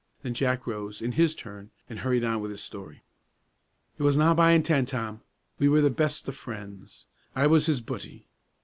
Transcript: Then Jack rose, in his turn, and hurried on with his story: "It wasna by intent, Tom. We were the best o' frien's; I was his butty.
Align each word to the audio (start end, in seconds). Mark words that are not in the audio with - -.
Then 0.23 0.33
Jack 0.33 0.65
rose, 0.65 0.99
in 0.99 1.11
his 1.11 1.35
turn, 1.35 1.69
and 1.87 1.99
hurried 1.99 2.23
on 2.23 2.41
with 2.41 2.49
his 2.49 2.63
story: 2.63 3.03
"It 3.99 4.01
wasna 4.01 4.33
by 4.33 4.53
intent, 4.53 4.87
Tom. 4.87 5.21
We 5.59 5.69
were 5.69 5.81
the 5.81 5.91
best 5.91 6.27
o' 6.27 6.31
frien's; 6.31 7.05
I 7.35 7.45
was 7.45 7.67
his 7.67 7.81
butty. 7.81 8.25